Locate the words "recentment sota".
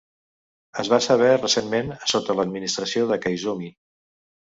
1.33-2.37